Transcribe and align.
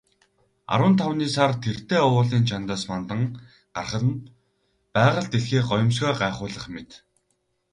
Арван 0.73 0.93
тавны 0.99 1.25
сар 1.35 1.51
тэртээ 1.63 2.01
уулын 2.07 2.43
чанадаас 2.49 2.83
мандан 2.91 3.21
гарах 3.75 4.03
нь 4.09 4.23
байгаль 4.95 5.29
дэлхий 5.31 5.63
гоёмсгоо 5.69 6.13
гайхуулах 6.21 6.65
мэт. 6.73 6.91